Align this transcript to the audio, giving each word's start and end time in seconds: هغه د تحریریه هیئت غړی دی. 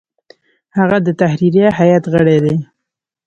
هغه 0.77 0.97
د 1.05 1.07
تحریریه 1.21 1.69
هیئت 1.79 2.03
غړی 2.13 2.37
دی. 2.43 2.55